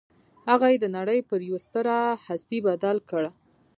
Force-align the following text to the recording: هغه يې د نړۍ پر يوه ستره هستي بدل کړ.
هغه 0.49 0.67
يې 0.71 0.77
د 0.81 0.85
نړۍ 0.97 1.19
پر 1.29 1.39
يوه 1.47 1.59
ستره 1.65 1.97
هستي 2.27 2.59
بدل 2.67 2.97
کړ. 3.09 3.23